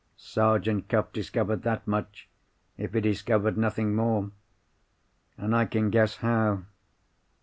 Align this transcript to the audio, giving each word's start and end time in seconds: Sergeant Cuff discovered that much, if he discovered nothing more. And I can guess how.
Sergeant 0.17 0.89
Cuff 0.89 1.13
discovered 1.13 1.61
that 1.61 1.85
much, 1.85 2.27
if 2.75 2.91
he 2.95 3.01
discovered 3.01 3.55
nothing 3.55 3.93
more. 3.93 4.31
And 5.37 5.55
I 5.55 5.65
can 5.65 5.91
guess 5.91 6.15
how. 6.15 6.63